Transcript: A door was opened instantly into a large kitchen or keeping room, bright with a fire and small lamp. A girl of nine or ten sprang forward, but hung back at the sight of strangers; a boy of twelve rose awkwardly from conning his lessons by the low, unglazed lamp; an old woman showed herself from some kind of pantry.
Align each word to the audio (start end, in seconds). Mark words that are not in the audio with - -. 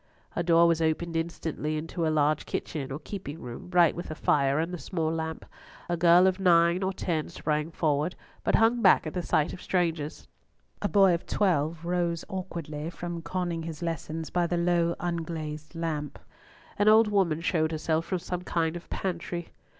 A 0.35 0.41
door 0.41 0.65
was 0.65 0.81
opened 0.81 1.15
instantly 1.15 1.77
into 1.77 2.07
a 2.07 2.09
large 2.09 2.47
kitchen 2.47 2.91
or 2.91 2.97
keeping 2.97 3.39
room, 3.39 3.67
bright 3.67 3.95
with 3.95 4.09
a 4.09 4.15
fire 4.15 4.57
and 4.57 4.81
small 4.81 5.11
lamp. 5.11 5.45
A 5.87 5.95
girl 5.95 6.25
of 6.25 6.39
nine 6.39 6.81
or 6.81 6.91
ten 6.91 7.29
sprang 7.29 7.69
forward, 7.69 8.15
but 8.43 8.55
hung 8.55 8.81
back 8.81 9.05
at 9.05 9.13
the 9.13 9.21
sight 9.21 9.53
of 9.53 9.61
strangers; 9.61 10.27
a 10.81 10.89
boy 10.89 11.13
of 11.13 11.27
twelve 11.27 11.85
rose 11.85 12.25
awkwardly 12.29 12.89
from 12.89 13.21
conning 13.21 13.61
his 13.61 13.83
lessons 13.83 14.31
by 14.31 14.47
the 14.47 14.57
low, 14.57 14.95
unglazed 14.99 15.75
lamp; 15.75 16.17
an 16.79 16.87
old 16.87 17.07
woman 17.07 17.39
showed 17.39 17.71
herself 17.71 18.03
from 18.03 18.17
some 18.17 18.41
kind 18.41 18.75
of 18.75 18.89
pantry. 18.89 19.49